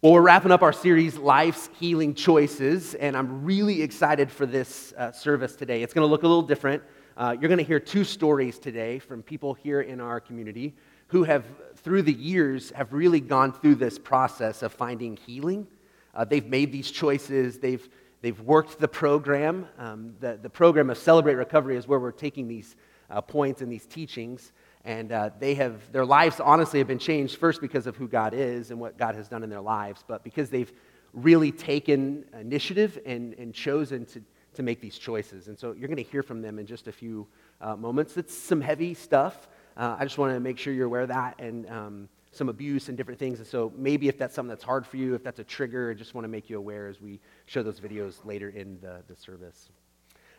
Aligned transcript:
Well, 0.00 0.12
we're 0.12 0.22
wrapping 0.22 0.52
up 0.52 0.62
our 0.62 0.72
series, 0.72 1.16
Life's 1.16 1.70
Healing 1.80 2.14
Choices, 2.14 2.94
and 2.94 3.16
I'm 3.16 3.44
really 3.44 3.82
excited 3.82 4.30
for 4.30 4.46
this 4.46 4.92
uh, 4.96 5.10
service 5.10 5.56
today. 5.56 5.82
It's 5.82 5.92
going 5.92 6.06
to 6.06 6.08
look 6.08 6.22
a 6.22 6.28
little 6.28 6.40
different. 6.40 6.84
Uh, 7.16 7.34
you're 7.40 7.48
going 7.48 7.58
to 7.58 7.64
hear 7.64 7.80
two 7.80 8.04
stories 8.04 8.60
today 8.60 9.00
from 9.00 9.24
people 9.24 9.54
here 9.54 9.80
in 9.80 10.00
our 10.00 10.20
community 10.20 10.76
who 11.08 11.24
have, 11.24 11.44
through 11.74 12.02
the 12.02 12.12
years, 12.12 12.70
have 12.76 12.92
really 12.92 13.18
gone 13.18 13.52
through 13.52 13.74
this 13.74 13.98
process 13.98 14.62
of 14.62 14.72
finding 14.72 15.16
healing. 15.16 15.66
Uh, 16.14 16.24
they've 16.24 16.46
made 16.46 16.70
these 16.70 16.92
choices, 16.92 17.58
they've, 17.58 17.88
they've 18.22 18.40
worked 18.42 18.78
the 18.78 18.86
program. 18.86 19.66
Um, 19.78 20.14
the, 20.20 20.38
the 20.40 20.48
program 20.48 20.90
of 20.90 20.98
Celebrate 20.98 21.34
Recovery 21.34 21.76
is 21.76 21.88
where 21.88 21.98
we're 21.98 22.12
taking 22.12 22.46
these 22.46 22.76
uh, 23.10 23.20
points 23.20 23.62
and 23.62 23.72
these 23.72 23.86
teachings 23.86 24.52
and 24.84 25.12
uh, 25.12 25.30
they 25.38 25.54
have 25.54 25.90
their 25.92 26.06
lives 26.06 26.40
honestly 26.40 26.78
have 26.78 26.88
been 26.88 26.98
changed 26.98 27.36
first 27.36 27.60
because 27.60 27.86
of 27.86 27.96
who 27.96 28.08
god 28.08 28.34
is 28.34 28.70
and 28.70 28.78
what 28.78 28.96
god 28.96 29.14
has 29.14 29.28
done 29.28 29.42
in 29.42 29.50
their 29.50 29.60
lives 29.60 30.04
but 30.06 30.22
because 30.24 30.50
they've 30.50 30.72
really 31.12 31.52
taken 31.52 32.24
initiative 32.38 32.98
and, 33.06 33.34
and 33.34 33.54
chosen 33.54 34.06
to, 34.06 34.22
to 34.54 34.62
make 34.62 34.80
these 34.80 34.98
choices. 34.98 35.48
And 35.48 35.58
so 35.58 35.72
you're 35.72 35.88
going 35.88 35.96
to 35.96 36.10
hear 36.10 36.22
from 36.22 36.42
them 36.42 36.58
in 36.58 36.66
just 36.66 36.88
a 36.88 36.92
few 36.92 37.26
uh, 37.60 37.76
moments. 37.76 38.16
It's 38.16 38.36
some 38.36 38.60
heavy 38.60 38.94
stuff. 38.94 39.48
Uh, 39.76 39.96
i 39.98 40.04
just 40.04 40.18
want 40.18 40.34
to 40.34 40.40
make 40.40 40.58
sure 40.58 40.72
you're 40.72 40.86
aware 40.86 41.02
of 41.02 41.08
that 41.08 41.38
and 41.38 41.68
um, 41.70 42.08
some 42.32 42.48
abuse 42.48 42.88
and 42.88 42.96
different 42.96 43.18
things. 43.18 43.38
And 43.38 43.46
so 43.46 43.72
maybe 43.76 44.08
if 44.08 44.18
that's 44.18 44.34
something 44.34 44.48
that's 44.48 44.64
hard 44.64 44.86
for 44.86 44.96
you 44.96 45.14
if 45.14 45.22
that's 45.22 45.38
a 45.38 45.44
trigger 45.44 45.90
i 45.90 45.94
just 45.94 46.14
want 46.14 46.24
to 46.24 46.28
make 46.28 46.50
you 46.50 46.58
aware 46.58 46.88
as 46.88 47.00
we 47.00 47.20
show 47.46 47.62
those 47.62 47.80
videos 47.80 48.24
later 48.24 48.48
in 48.50 48.78
the, 48.80 49.02
the 49.08 49.14
service. 49.16 49.68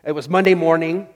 It 0.04 0.12
was 0.12 0.30
monday 0.30 0.56
morning 0.56 1.08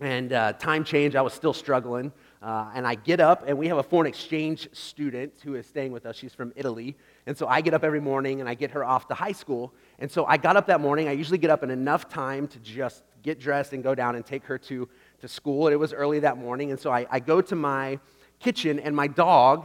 and 0.00 0.32
uh, 0.32 0.52
time 0.54 0.84
change. 0.84 1.14
I 1.14 1.22
was 1.22 1.32
still 1.32 1.54
struggling 1.54 2.12
uh, 2.42 2.70
and 2.74 2.86
I 2.86 2.94
get 2.94 3.20
up, 3.20 3.44
and 3.46 3.56
we 3.58 3.68
have 3.68 3.78
a 3.78 3.82
foreign 3.82 4.06
exchange 4.06 4.68
student 4.72 5.32
who 5.42 5.54
is 5.54 5.66
staying 5.66 5.92
with 5.92 6.06
us. 6.06 6.16
She's 6.16 6.34
from 6.34 6.52
Italy. 6.56 6.96
And 7.26 7.36
so 7.36 7.46
I 7.46 7.60
get 7.60 7.74
up 7.74 7.82
every 7.82 8.00
morning 8.00 8.40
and 8.40 8.48
I 8.48 8.54
get 8.54 8.70
her 8.72 8.84
off 8.84 9.08
to 9.08 9.14
high 9.14 9.32
school. 9.32 9.72
And 9.98 10.10
so 10.10 10.26
I 10.26 10.36
got 10.36 10.56
up 10.56 10.66
that 10.66 10.80
morning. 10.80 11.08
I 11.08 11.12
usually 11.12 11.38
get 11.38 11.50
up 11.50 11.62
in 11.62 11.70
enough 11.70 12.08
time 12.08 12.46
to 12.48 12.58
just 12.60 13.02
get 13.22 13.40
dressed 13.40 13.72
and 13.72 13.82
go 13.82 13.94
down 13.94 14.14
and 14.14 14.24
take 14.24 14.44
her 14.44 14.58
to, 14.58 14.88
to 15.20 15.28
school. 15.28 15.66
And 15.66 15.74
it 15.74 15.78
was 15.78 15.92
early 15.92 16.20
that 16.20 16.38
morning. 16.38 16.70
And 16.70 16.78
so 16.78 16.92
I, 16.92 17.06
I 17.10 17.20
go 17.20 17.40
to 17.40 17.56
my 17.56 17.98
kitchen, 18.38 18.78
and 18.78 18.94
my 18.94 19.06
dog, 19.06 19.64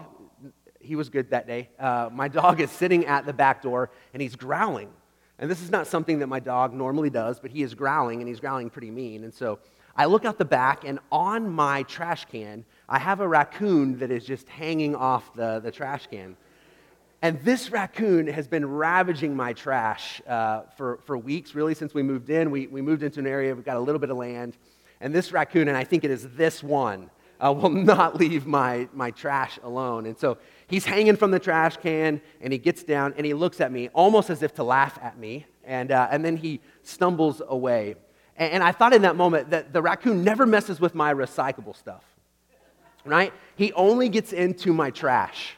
he 0.79 0.95
was 0.95 1.09
good 1.09 1.29
that 1.31 1.45
day, 1.45 1.69
uh, 1.77 2.09
my 2.11 2.27
dog 2.27 2.61
is 2.61 2.71
sitting 2.71 3.05
at 3.05 3.25
the 3.25 3.33
back 3.33 3.61
door 3.61 3.91
and 4.13 4.21
he's 4.21 4.35
growling. 4.35 4.89
And 5.37 5.49
this 5.49 5.61
is 5.61 5.71
not 5.71 5.87
something 5.87 6.19
that 6.19 6.27
my 6.27 6.39
dog 6.39 6.73
normally 6.73 7.09
does, 7.09 7.39
but 7.39 7.49
he 7.49 7.63
is 7.63 7.73
growling, 7.73 8.21
and 8.21 8.27
he's 8.27 8.39
growling 8.39 8.69
pretty 8.69 8.91
mean. 8.91 9.23
And 9.23 9.33
so 9.33 9.57
I 9.95 10.05
look 10.05 10.25
out 10.25 10.37
the 10.37 10.45
back, 10.45 10.83
and 10.85 10.99
on 11.11 11.49
my 11.49 11.83
trash 11.83 12.25
can, 12.25 12.65
I 12.87 12.99
have 12.99 13.19
a 13.19 13.27
raccoon 13.27 13.99
that 13.99 14.11
is 14.11 14.25
just 14.25 14.47
hanging 14.47 14.95
off 14.95 15.33
the, 15.33 15.59
the 15.59 15.71
trash 15.71 16.07
can. 16.07 16.37
And 17.21 17.39
this 17.41 17.71
raccoon 17.71 18.25
has 18.27 18.47
been 18.47 18.65
ravaging 18.65 19.35
my 19.35 19.53
trash 19.53 20.21
uh, 20.27 20.61
for, 20.75 20.99
for 21.05 21.17
weeks, 21.17 21.53
really, 21.53 21.75
since 21.75 21.93
we 21.93 22.01
moved 22.01 22.29
in. 22.29 22.49
We, 22.49 22.67
we 22.67 22.81
moved 22.81 23.03
into 23.03 23.19
an 23.19 23.27
area, 23.27 23.53
we've 23.53 23.65
got 23.65 23.77
a 23.77 23.81
little 23.81 23.99
bit 23.99 24.09
of 24.09 24.17
land. 24.17 24.57
And 25.01 25.13
this 25.13 25.31
raccoon, 25.31 25.67
and 25.67 25.77
I 25.77 25.83
think 25.83 26.03
it 26.03 26.11
is 26.11 26.29
this 26.29 26.63
one, 26.63 27.09
uh, 27.39 27.51
will 27.57 27.69
not 27.69 28.15
leave 28.15 28.47
my, 28.47 28.87
my 28.93 29.11
trash 29.11 29.59
alone. 29.61 30.05
And 30.05 30.17
so 30.17 30.37
he's 30.67 30.85
hanging 30.85 31.15
from 31.15 31.31
the 31.31 31.39
trash 31.39 31.77
can, 31.77 32.21
and 32.39 32.51
he 32.51 32.57
gets 32.57 32.83
down, 32.83 33.13
and 33.17 33.25
he 33.25 33.33
looks 33.33 33.61
at 33.61 33.71
me 33.71 33.89
almost 33.89 34.29
as 34.29 34.41
if 34.41 34.55
to 34.55 34.63
laugh 34.63 34.97
at 35.01 35.17
me. 35.17 35.45
And, 35.63 35.91
uh, 35.91 36.07
and 36.09 36.25
then 36.25 36.37
he 36.37 36.59
stumbles 36.81 37.41
away. 37.47 37.95
And 38.37 38.63
I 38.63 38.71
thought 38.71 38.93
in 38.93 39.03
that 39.03 39.15
moment 39.15 39.51
that 39.51 39.73
the 39.73 39.81
raccoon 39.81 40.23
never 40.23 40.45
messes 40.45 40.79
with 40.79 40.95
my 40.95 41.13
recyclable 41.13 41.75
stuff, 41.75 42.03
right? 43.05 43.33
He 43.55 43.71
only 43.73 44.09
gets 44.09 44.33
into 44.33 44.73
my 44.73 44.89
trash, 44.89 45.55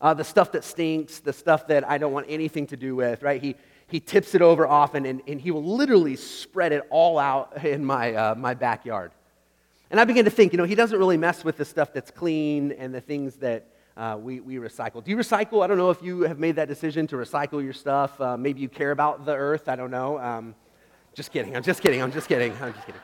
uh, 0.00 0.14
the 0.14 0.24
stuff 0.24 0.52
that 0.52 0.64
stinks, 0.64 1.20
the 1.20 1.32
stuff 1.32 1.66
that 1.68 1.88
I 1.88 1.98
don't 1.98 2.12
want 2.12 2.26
anything 2.28 2.66
to 2.68 2.76
do 2.76 2.94
with, 2.94 3.22
right? 3.22 3.42
He, 3.42 3.56
he 3.88 4.00
tips 4.00 4.34
it 4.34 4.42
over 4.42 4.66
often 4.66 5.06
and, 5.06 5.22
and 5.26 5.40
he 5.40 5.50
will 5.50 5.64
literally 5.64 6.14
spread 6.14 6.72
it 6.72 6.86
all 6.90 7.18
out 7.18 7.64
in 7.64 7.84
my, 7.84 8.14
uh, 8.14 8.34
my 8.36 8.54
backyard. 8.54 9.10
And 9.90 9.98
I 9.98 10.04
began 10.04 10.24
to 10.26 10.30
think, 10.30 10.52
you 10.52 10.58
know, 10.58 10.64
he 10.64 10.74
doesn't 10.74 10.98
really 10.98 11.16
mess 11.16 11.44
with 11.44 11.56
the 11.56 11.64
stuff 11.64 11.94
that's 11.94 12.10
clean 12.10 12.72
and 12.72 12.94
the 12.94 13.00
things 13.00 13.36
that 13.36 13.66
uh, 13.96 14.16
we, 14.20 14.38
we 14.40 14.56
recycle. 14.56 15.02
Do 15.02 15.10
you 15.10 15.16
recycle? 15.16 15.64
I 15.64 15.66
don't 15.66 15.78
know 15.78 15.90
if 15.90 16.02
you 16.02 16.20
have 16.22 16.38
made 16.38 16.56
that 16.56 16.68
decision 16.68 17.06
to 17.08 17.16
recycle 17.16 17.62
your 17.62 17.72
stuff. 17.72 18.20
Uh, 18.20 18.36
maybe 18.36 18.60
you 18.60 18.68
care 18.68 18.90
about 18.90 19.24
the 19.24 19.34
earth. 19.34 19.68
I 19.68 19.76
don't 19.76 19.90
know. 19.90 20.18
Um, 20.18 20.54
just 21.18 21.32
kidding. 21.32 21.56
I'm 21.56 21.64
just 21.64 21.82
kidding. 21.82 22.00
I'm 22.00 22.12
just 22.12 22.28
kidding. 22.28 22.52
I'm 22.62 22.72
just 22.72 22.86
kidding. 22.86 23.00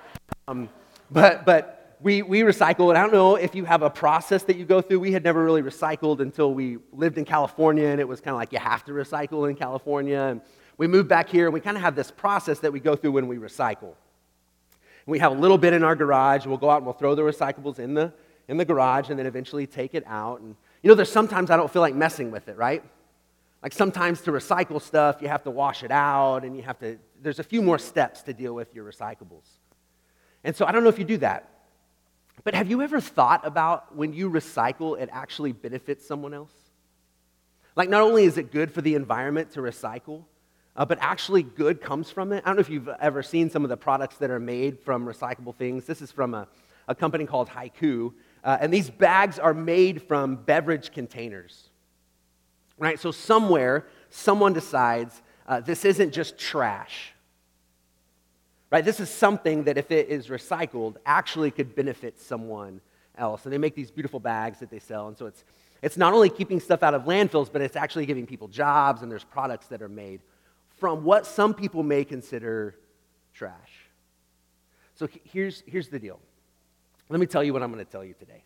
Um, 0.47 0.69
but 1.11 1.45
but 1.45 1.97
we, 2.01 2.23
we 2.23 2.43
recycle, 2.43 2.91
and 2.91 2.97
I 2.97 3.03
don't 3.03 3.13
know 3.13 3.35
if 3.35 3.57
you 3.57 3.65
have 3.65 3.83
a 3.83 3.91
process 3.91 4.45
that 4.45 4.57
you 4.57 4.65
go 4.65 4.81
through. 4.81 5.01
We 5.01 5.11
had 5.11 5.25
never 5.25 5.43
really 5.43 5.63
recycled 5.63 6.21
until 6.21 6.55
we 6.55 6.79
lived 6.93 7.19
in 7.19 7.25
California, 7.25 7.89
and 7.89 8.01
it 8.01 8.07
was 8.07 8.21
kind 8.21 8.33
of 8.33 8.39
like 8.39 8.53
you 8.53 8.61
have 8.61 8.85
to 8.85 8.93
recycle 8.93 9.51
in 9.51 9.57
California. 9.57 10.21
And 10.21 10.43
we 10.79 10.87
moved 10.87 11.09
back 11.09 11.29
here, 11.29 11.47
and 11.47 11.53
we 11.53 11.59
kind 11.59 11.77
of 11.77 11.83
have 11.83 11.97
this 11.97 12.13
process 12.13 12.61
that 12.61 12.73
we 12.73 12.79
go 12.79 12.95
through 12.95 13.11
when 13.11 13.27
we 13.27 13.37
recycle. 13.37 13.95
We 15.07 15.19
have 15.19 15.33
a 15.33 15.35
little 15.35 15.59
bit 15.59 15.73
in 15.73 15.83
our 15.83 15.97
garage. 15.97 16.47
We'll 16.47 16.57
go 16.57 16.71
out 16.71 16.77
and 16.77 16.87
we'll 16.87 16.95
throw 16.95 17.17
the 17.17 17.23
recyclables 17.23 17.81
in 17.81 17.95
the, 17.95 18.13
in 18.47 18.59
the 18.59 18.65
garage, 18.65 19.11
and 19.11 19.19
then 19.19 19.27
eventually 19.27 19.67
take 19.67 19.93
it 19.93 20.05
out. 20.07 20.41
And 20.41 20.55
you 20.83 20.89
know, 20.89 20.95
there's 20.95 21.11
sometimes 21.11 21.51
I 21.51 21.57
don't 21.57 21.73
feel 21.73 21.83
like 21.83 21.97
messing 21.97 22.31
with 22.31 22.47
it, 22.47 22.57
right? 22.57 22.85
Like 23.65 23.73
sometimes 23.73 24.21
to 24.21 24.31
recycle 24.31 24.81
stuff, 24.81 25.23
you 25.23 25.29
have 25.29 25.43
to 25.45 25.51
wash 25.51 25.85
it 25.85 25.91
out 25.91 26.45
and 26.45 26.55
you 26.55 26.63
have 26.63 26.79
to, 26.81 26.99
there's 27.23 27.39
a 27.39 27.43
few 27.43 27.63
more 27.63 27.79
steps 27.79 28.23
to 28.25 28.35
deal 28.35 28.55
with 28.55 28.75
your 28.75 28.85
recyclables. 28.85 29.49
And 30.45 30.55
so 30.55 30.67
I 30.67 30.73
don't 30.73 30.83
know 30.85 30.91
if 30.91 30.99
you 30.99 31.07
do 31.07 31.17
that. 31.17 31.49
But 32.45 32.55
have 32.55 32.69
you 32.69 32.83
ever 32.83 33.01
thought 33.01 33.47
about 33.47 33.97
when 33.97 34.13
you 34.13 34.29
recycle, 34.29 35.01
it 35.01 35.09
actually 35.11 35.53
benefits 35.53 36.07
someone 36.07 36.35
else? 36.35 36.53
Like, 37.75 37.89
not 37.89 38.03
only 38.03 38.25
is 38.25 38.37
it 38.37 38.53
good 38.53 38.71
for 38.71 38.83
the 38.83 38.97
environment 38.97 39.53
to 39.53 39.61
recycle, 39.61 40.25
uh, 40.77 40.85
but 40.85 40.99
actually 41.01 41.43
good 41.43 41.81
comes 41.81 42.11
from 42.11 42.33
it. 42.33 42.43
I 42.45 42.49
don't 42.49 42.57
know 42.57 42.61
if 42.61 42.69
you've 42.69 42.91
ever 43.01 43.23
seen 43.23 43.49
some 43.49 43.65
of 43.65 43.71
the 43.71 43.79
products 43.79 44.19
that 44.19 44.31
are 44.31 44.39
made 44.41 44.79
from 44.79 45.07
recyclable 45.07 45.55
things. 45.57 45.87
This 45.87 46.03
is 46.03 46.13
from 46.13 46.35
a, 46.35 46.49
a 46.87 46.95
company 46.95 47.25
called 47.25 47.49
Haiku. 47.49 48.13
Uh, 48.45 48.59
and 48.61 48.71
these 48.71 48.91
bags 48.91 49.39
are 49.39 49.55
made 49.55 50.03
from 50.03 50.37
beverage 50.37 50.93
containers. 50.93 51.71
Right? 52.85 53.01
So, 53.01 53.11
somewhere, 53.11 53.87
someone 54.11 54.53
decides 54.53 55.23
uh, 55.49 55.61
this 55.61 55.87
isn't 55.87 56.13
just 56.13 56.37
trash. 56.37 57.15
Right? 58.71 58.85
This 58.85 59.01
is 59.01 59.09
something 59.09 59.65
that, 59.65 59.79
if 59.79 59.91
it 59.91 60.09
is 60.09 60.29
recycled, 60.29 60.97
actually 61.07 61.51
could 61.51 61.75
benefit 61.75 62.21
someone 62.21 62.83
else. 63.17 63.45
And 63.45 63.53
they 63.53 63.59
make 63.59 63.75
these 63.75 63.91
beautiful 63.91 64.21
bags 64.21 64.59
that 64.61 64.71
they 64.71 64.81
sell. 64.81 65.09
And 65.09 65.17
so, 65.17 65.25
it's, 65.27 65.45
it's 65.81 65.97
not 65.97 66.13
only 66.13 66.29
keeping 66.29 66.61
stuff 66.61 66.83
out 66.83 66.93
of 66.93 67.05
landfills, 67.05 67.51
but 67.51 67.63
it's 67.63 67.75
actually 67.75 68.05
giving 68.05 68.27
people 68.27 68.49
jobs, 68.49 69.01
and 69.01 69.11
there's 69.11 69.25
products 69.25 69.67
that 69.69 69.81
are 69.81 69.89
made 69.89 70.21
from 70.77 71.05
what 71.05 71.27
some 71.27 71.55
people 71.55 71.83
may 71.83 72.05
consider 72.05 72.75
trash. 73.33 73.89
So, 74.95 75.09
here's, 75.25 75.63
here's 75.67 75.89
the 75.89 75.99
deal. 75.99 76.21
Let 77.09 77.19
me 77.19 77.27
tell 77.27 77.43
you 77.43 77.55
what 77.55 77.63
I'm 77.63 77.73
going 77.73 77.85
to 77.85 77.91
tell 77.91 78.05
you 78.05 78.15
today. 78.19 78.45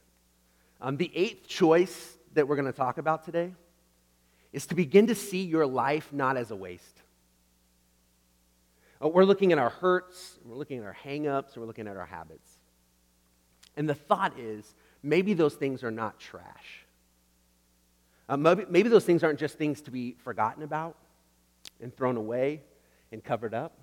Um, 0.81 0.97
the 0.97 1.11
eighth 1.13 1.49
choice 1.49 2.17
that 2.35 2.47
we're 2.47 2.55
going 2.57 2.71
to 2.71 2.77
talk 2.77 2.99
about 2.99 3.25
today 3.25 3.53
is 4.53 4.67
to 4.67 4.75
begin 4.75 5.07
to 5.09 5.15
see 5.15 5.43
your 5.43 5.67
life 5.67 6.13
not 6.13 6.37
as 6.37 6.51
a 6.51 6.57
waste. 6.57 7.03
Uh, 9.03 9.09
we're 9.09 9.25
looking 9.25 9.53
at 9.53 9.59
our 9.59 9.71
hurts, 9.71 10.39
we're 10.45 10.57
looking 10.57 10.79
at 10.79 10.85
our 10.85 10.97
hangups, 11.05 11.57
we're 11.57 11.67
looking 11.67 11.87
at 11.87 11.97
our 11.97 12.07
habits. 12.07 12.51
And 13.77 13.89
the 13.89 13.95
thought 13.95 14.39
is 14.39 14.75
maybe 15.03 15.35
those 15.35 15.55
things 15.55 15.85
are 15.85 15.91
not 15.91 16.19
trash. 16.19 16.87
Uh, 18.29 18.37
maybe, 18.37 18.65
maybe 18.69 18.89
those 18.89 19.05
things 19.05 19.23
aren't 19.23 19.39
just 19.39 19.57
things 19.57 19.81
to 19.83 19.91
be 19.91 20.17
forgotten 20.25 20.63
about 20.63 20.97
and 21.81 21.95
thrown 21.97 22.17
away 22.17 22.63
and 23.13 23.23
covered 23.23 23.55
up. 23.55 23.79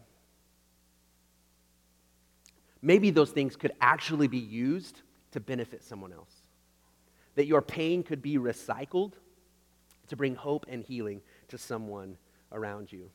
Maybe 2.82 3.10
those 3.10 3.32
things 3.32 3.56
could 3.56 3.72
actually 3.82 4.28
be 4.28 4.38
used 4.38 5.02
to 5.32 5.40
benefit 5.40 5.84
someone 5.84 6.14
else. 6.14 6.30
That 7.36 7.48
your 7.48 7.62
pain 7.62 8.04
could 8.04 8.22
be 8.22 8.38
recycled 8.38 9.14
to 10.08 10.16
bring 10.16 10.36
hope 10.36 10.66
and 10.70 10.84
healing 10.84 11.22
to 11.50 11.58
someone 11.58 12.18
around 12.52 12.92
you. 12.92 13.10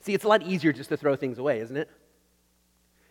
See, 0.00 0.12
it's 0.12 0.24
a 0.24 0.28
lot 0.28 0.42
easier 0.42 0.72
just 0.72 0.90
to 0.90 0.96
throw 0.96 1.16
things 1.16 1.38
away, 1.38 1.60
isn't 1.60 1.76
it? 1.76 1.90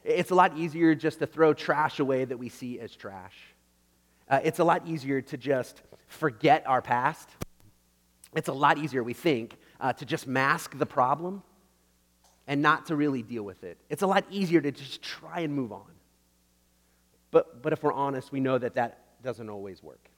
It's 0.04 0.32
a 0.32 0.36
lot 0.36 0.58
easier 0.58 0.94
just 0.96 1.20
to 1.20 1.26
throw 1.26 1.54
trash 1.54 2.00
away 2.00 2.26
that 2.26 2.38
we 2.38 2.50
see 2.50 2.80
as 2.80 2.96
trash. 2.96 3.36
Uh, 4.30 4.40
it's 4.44 4.60
a 4.60 4.64
lot 4.64 4.88
easier 4.88 5.22
to 5.22 5.38
just 5.38 5.82
forget 6.08 6.64
our 6.68 6.82
past. 6.82 7.30
It's 8.36 8.48
a 8.48 8.54
lot 8.54 8.78
easier, 8.78 9.04
we 9.04 9.14
think, 9.14 9.58
uh, 9.80 9.94
to 9.94 10.06
just 10.06 10.28
mask 10.28 10.78
the 10.78 10.86
problem 10.86 11.44
and 12.48 12.62
not 12.62 12.88
to 12.88 12.96
really 12.96 13.22
deal 13.22 13.44
with 13.44 13.64
it. 13.64 13.78
It's 13.90 14.02
a 14.02 14.08
lot 14.08 14.26
easier 14.30 14.60
to 14.60 14.72
just 14.72 15.02
try 15.02 15.42
and 15.42 15.54
move 15.54 15.72
on. 15.72 15.92
But, 17.32 17.62
but 17.62 17.74
if 17.74 17.82
we're 17.82 17.94
honest, 17.94 18.32
we 18.32 18.40
know 18.40 18.58
that 18.58 18.76
that 18.76 19.00
doesn't 19.24 19.50
always 19.50 19.82
work, 19.82 20.10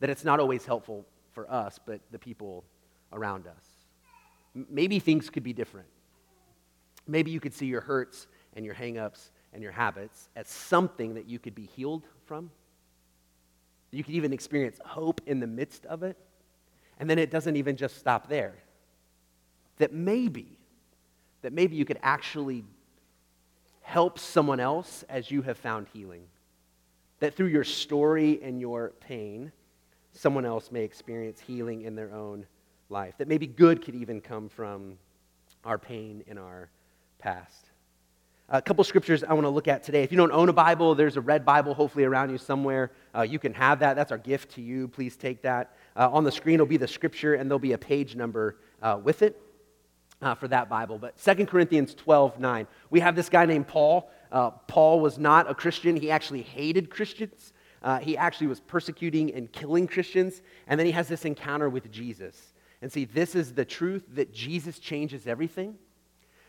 that 0.00 0.10
it's 0.10 0.24
not 0.24 0.40
always 0.40 0.66
helpful 0.66 1.06
for 1.36 1.48
us, 1.52 1.78
but 1.84 2.00
the 2.12 2.18
people 2.18 2.64
around 3.12 3.46
us. 3.46 3.64
Maybe 4.70 4.98
things 4.98 5.28
could 5.28 5.42
be 5.42 5.52
different. 5.52 5.86
Maybe 7.06 7.30
you 7.30 7.40
could 7.40 7.52
see 7.52 7.66
your 7.66 7.82
hurts 7.82 8.26
and 8.54 8.64
your 8.64 8.74
hangups 8.74 9.28
and 9.52 9.62
your 9.62 9.70
habits 9.70 10.30
as 10.34 10.48
something 10.48 11.12
that 11.12 11.28
you 11.28 11.38
could 11.38 11.54
be 11.54 11.66
healed 11.66 12.04
from. 12.24 12.50
You 13.90 14.02
could 14.02 14.14
even 14.14 14.32
experience 14.32 14.80
hope 14.82 15.20
in 15.26 15.38
the 15.38 15.46
midst 15.46 15.84
of 15.84 16.02
it. 16.02 16.16
And 16.98 17.08
then 17.08 17.18
it 17.18 17.30
doesn't 17.30 17.56
even 17.56 17.76
just 17.76 17.98
stop 17.98 18.30
there. 18.30 18.54
That 19.76 19.92
maybe, 19.92 20.58
that 21.42 21.52
maybe 21.52 21.76
you 21.76 21.84
could 21.84 21.98
actually 22.02 22.64
help 23.82 24.18
someone 24.18 24.58
else 24.58 25.04
as 25.10 25.30
you 25.30 25.42
have 25.42 25.58
found 25.58 25.86
healing. 25.92 26.22
That 27.20 27.34
through 27.34 27.48
your 27.48 27.64
story 27.64 28.40
and 28.42 28.58
your 28.58 28.94
pain, 29.00 29.52
someone 30.16 30.44
else 30.44 30.72
may 30.72 30.82
experience 30.82 31.40
healing 31.40 31.82
in 31.82 31.94
their 31.94 32.12
own 32.12 32.46
life. 32.88 33.14
That 33.18 33.28
maybe 33.28 33.46
good 33.46 33.84
could 33.84 33.94
even 33.94 34.20
come 34.20 34.48
from 34.48 34.98
our 35.64 35.78
pain 35.78 36.24
in 36.26 36.38
our 36.38 36.70
past. 37.18 37.70
A 38.48 38.62
couple 38.62 38.84
scriptures 38.84 39.24
I 39.24 39.32
want 39.34 39.44
to 39.44 39.50
look 39.50 39.66
at 39.66 39.82
today. 39.82 40.04
If 40.04 40.12
you 40.12 40.18
don't 40.18 40.30
own 40.30 40.48
a 40.48 40.52
Bible, 40.52 40.94
there's 40.94 41.16
a 41.16 41.20
red 41.20 41.44
Bible 41.44 41.74
hopefully 41.74 42.04
around 42.04 42.30
you 42.30 42.38
somewhere. 42.38 42.92
Uh, 43.12 43.22
you 43.22 43.40
can 43.40 43.52
have 43.54 43.80
that. 43.80 43.96
That's 43.96 44.12
our 44.12 44.18
gift 44.18 44.52
to 44.52 44.62
you. 44.62 44.86
Please 44.86 45.16
take 45.16 45.42
that. 45.42 45.74
Uh, 45.96 46.08
on 46.12 46.22
the 46.22 46.30
screen 46.30 46.60
will 46.60 46.66
be 46.66 46.76
the 46.76 46.86
scripture, 46.86 47.34
and 47.34 47.50
there'll 47.50 47.58
be 47.58 47.72
a 47.72 47.78
page 47.78 48.14
number 48.14 48.58
uh, 48.82 49.00
with 49.02 49.22
it 49.22 49.40
uh, 50.22 50.36
for 50.36 50.46
that 50.46 50.68
Bible. 50.68 50.96
But 50.96 51.18
2 51.18 51.46
Corinthians 51.46 51.92
12 51.94 52.38
9. 52.38 52.66
We 52.90 53.00
have 53.00 53.16
this 53.16 53.28
guy 53.28 53.46
named 53.46 53.66
Paul. 53.66 54.08
Uh, 54.30 54.50
Paul 54.50 55.00
was 55.00 55.18
not 55.18 55.50
a 55.50 55.54
Christian, 55.54 55.96
he 55.96 56.10
actually 56.12 56.42
hated 56.42 56.88
Christians. 56.88 57.52
Uh, 57.82 57.98
he 57.98 58.16
actually 58.16 58.46
was 58.46 58.60
persecuting 58.60 59.32
and 59.34 59.50
killing 59.52 59.86
Christians. 59.86 60.42
And 60.66 60.78
then 60.78 60.86
he 60.86 60.92
has 60.92 61.08
this 61.08 61.24
encounter 61.24 61.68
with 61.68 61.90
Jesus. 61.90 62.54
And 62.82 62.92
see, 62.92 63.04
this 63.04 63.34
is 63.34 63.54
the 63.54 63.64
truth 63.64 64.04
that 64.14 64.32
Jesus 64.32 64.78
changes 64.78 65.26
everything. 65.26 65.76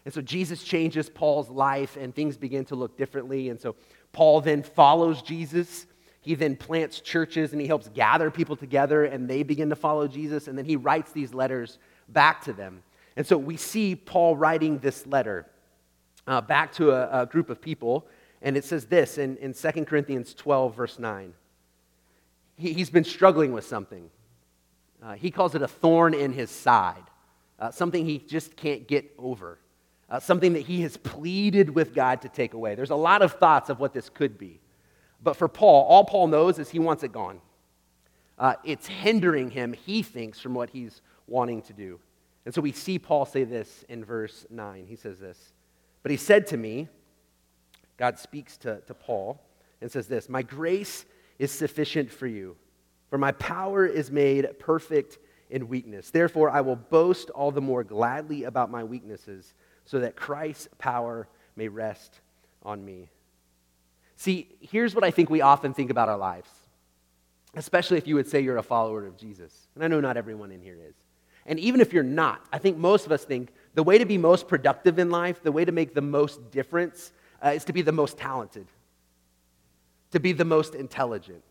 And 0.06 0.14
so 0.14 0.22
Jesus 0.22 0.64
changes 0.64 1.10
Paul's 1.10 1.50
life, 1.50 1.98
and 1.98 2.16
things 2.16 2.38
begin 2.38 2.64
to 2.66 2.76
look 2.76 2.98
differently. 2.98 3.50
And 3.50 3.60
so 3.60 3.76
Paul 4.14 4.40
then 4.40 4.64
follows 4.64 5.22
Jesus. 5.22 5.86
He 6.22 6.34
then 6.34 6.56
plants 6.56 7.02
churches 7.02 7.52
and 7.52 7.62
he 7.62 7.68
helps 7.68 7.90
gather 7.90 8.32
people 8.32 8.56
together, 8.56 9.06
and 9.06 9.30
they 9.30 9.44
begin 9.44 9.70
to 9.70 9.76
follow 9.76 10.08
Jesus. 10.08 10.48
And 10.48 10.58
then 10.58 10.66
he 10.66 10.76
writes 10.76 11.12
these 11.12 11.34
letters 11.34 11.78
back 12.10 12.44
to 12.46 12.54
them. 12.54 12.84
And 13.18 13.26
so 13.26 13.38
we 13.38 13.58
see 13.58 13.96
Paul 13.96 14.38
writing 14.38 14.80
this 14.80 15.06
letter 15.08 15.46
uh, 16.28 16.42
back 16.42 16.72
to 16.74 16.92
a, 16.92 17.24
a, 17.24 17.26
group 17.26 17.50
of 17.50 17.62
people, 17.62 18.08
and 18.42 18.56
it 18.56 18.64
says 18.64 18.86
this 18.86 19.18
in, 19.18 19.38
in 19.38 19.54
2 19.54 19.86
Corinthians 19.86 20.34
12, 20.34 20.76
verse 20.76 21.00
9. 21.00 21.34
He, 22.56 22.74
has 22.74 22.90
been 22.90 23.04
struggling 23.04 23.54
with 23.54 23.66
something. 23.66 24.10
Uh, 25.02 25.14
he 25.14 25.30
calls 25.32 25.54
it 25.56 25.62
a 25.62 25.68
thorn 25.68 26.14
in 26.14 26.34
his 26.34 26.50
side, 26.50 27.04
uh, 27.60 27.72
something 27.72 28.06
he 28.06 28.18
just 28.20 28.56
can't 28.56 28.88
get 28.88 29.14
over 29.18 29.60
uh, 30.10 30.20
something 30.20 30.54
that 30.54 30.62
he 30.62 30.82
has 30.82 30.98
pleaded 30.98 31.70
with 31.70 31.94
God 31.94 32.22
to 32.22 32.30
take 32.30 32.54
away. 32.54 32.76
There's 32.76 32.92
a 32.92 32.96
lot 32.96 33.22
of 33.22 33.34
thoughts 33.34 33.70
of 33.70 33.80
what 33.80 33.94
this 33.94 34.10
could 34.10 34.38
be. 34.38 34.60
But 35.22 35.36
for 35.36 35.48
Paul, 35.48 35.86
all 35.86 36.06
Paul 36.06 36.28
knows 36.28 36.60
is 36.60 36.70
he 36.70 36.80
wants 36.80 37.04
it 37.04 37.12
gone. 37.12 37.42
Uh, 38.38 38.54
it's 38.64 38.88
hindering 38.88 39.50
him, 39.50 39.74
he 39.74 40.04
thinks, 40.04 40.40
from 40.40 40.54
what 40.54 40.70
he's 40.70 41.02
wanting 41.26 41.62
to 41.64 41.74
do. 41.74 42.00
And 42.46 42.54
so 42.54 42.62
we 42.62 42.72
see 42.72 43.00
Paul 43.00 43.26
say 43.26 43.44
this 43.44 43.84
in 43.90 44.06
verse 44.06 44.46
9. 44.50 44.86
He 44.88 44.96
says 44.96 45.20
this 45.20 45.54
But 46.04 46.12
he 46.12 46.18
said 46.18 46.48
to 46.48 46.58
me, 46.58 46.88
God 47.98 48.20
speaks 48.20 48.58
to, 48.58 48.82
to 48.82 48.94
Paul 48.94 49.42
and 49.82 49.92
says 49.92 50.08
this 50.08 50.30
My 50.30 50.42
grace 50.42 51.06
is 51.40 51.52
sufficient 51.52 52.12
for 52.12 52.28
you, 52.28 52.56
for 53.10 53.18
my 53.18 53.32
power 53.34 53.86
is 53.86 54.12
made 54.12 54.48
perfect 54.60 55.18
in 55.50 55.68
weakness. 55.68 56.12
Therefore, 56.12 56.50
I 56.50 56.62
will 56.62 56.76
boast 56.76 57.30
all 57.32 57.52
the 57.52 57.62
more 57.62 57.84
gladly 57.84 58.44
about 58.44 58.70
my 58.70 58.84
weaknesses 58.84 59.54
so 59.86 60.00
that 60.00 60.16
Christ's 60.16 60.68
power 60.78 61.28
may 61.56 61.68
rest 61.68 62.20
on 62.64 62.84
me. 62.84 63.10
See, 64.18 64.50
here's 64.60 64.94
what 64.94 65.04
I 65.04 65.12
think 65.12 65.30
we 65.30 65.42
often 65.42 65.74
think 65.74 65.90
about 65.90 66.10
our 66.10 66.18
lives, 66.18 66.50
especially 67.56 67.98
if 67.98 68.08
you 68.08 68.16
would 68.16 68.28
say 68.28 68.42
you're 68.42 68.58
a 68.58 68.64
follower 68.64 69.06
of 69.06 69.18
Jesus. 69.18 69.68
And 69.76 69.84
I 69.84 69.88
know 69.88 70.02
not 70.02 70.18
everyone 70.18 70.52
in 70.52 70.62
here 70.62 70.78
is. 70.90 70.96
And 71.46 71.60
even 71.60 71.80
if 71.80 71.94
you're 71.94 72.04
not, 72.04 72.46
I 72.52 72.58
think 72.58 72.78
most 72.78 73.06
of 73.06 73.12
us 73.12 73.24
think 73.24 73.54
the 73.74 73.84
way 73.84 73.98
to 73.98 74.06
be 74.06 74.18
most 74.18 74.48
productive 74.48 75.00
in 75.00 75.10
life, 75.10 75.42
the 75.42 75.52
way 75.52 75.64
to 75.64 75.72
make 75.72 75.94
the 75.94 76.02
most 76.02 76.52
difference, 76.52 77.14
uh, 77.44 77.50
is 77.50 77.66
to 77.66 77.74
be 77.74 77.82
the 77.82 77.92
most 77.92 78.18
talented, 78.18 78.68
to 80.12 80.20
be 80.20 80.34
the 80.34 80.46
most 80.46 80.76
intelligent, 80.76 81.44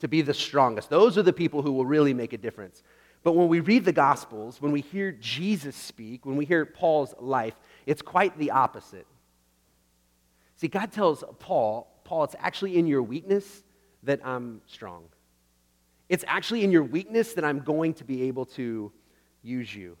to 0.00 0.08
be 0.08 0.22
the 0.22 0.34
strongest. 0.34 0.90
Those 0.90 1.16
are 1.16 1.22
the 1.22 1.32
people 1.32 1.62
who 1.62 1.72
will 1.72 1.86
really 1.86 2.14
make 2.14 2.32
a 2.32 2.38
difference. 2.38 2.82
But 3.22 3.32
when 3.32 3.48
we 3.48 3.60
read 3.60 3.84
the 3.84 3.92
Gospels, 3.92 4.60
when 4.60 4.70
we 4.70 4.82
hear 4.82 5.12
Jesus 5.12 5.74
speak, 5.74 6.26
when 6.26 6.36
we 6.36 6.44
hear 6.44 6.66
Paul's 6.66 7.14
life, 7.18 7.54
it's 7.86 8.02
quite 8.02 8.36
the 8.38 8.50
opposite. 8.50 9.06
See, 10.56 10.68
God 10.68 10.92
tells 10.92 11.24
Paul, 11.38 11.88
Paul, 12.04 12.24
it's 12.24 12.36
actually 12.38 12.76
in 12.76 12.86
your 12.86 13.02
weakness 13.02 13.64
that 14.02 14.20
I'm 14.24 14.60
strong. 14.66 15.04
It's 16.08 16.24
actually 16.28 16.64
in 16.64 16.70
your 16.70 16.84
weakness 16.84 17.32
that 17.32 17.44
I'm 17.44 17.60
going 17.60 17.94
to 17.94 18.04
be 18.04 18.24
able 18.24 18.44
to 18.46 18.92
use 19.42 19.74
you. 19.74 19.96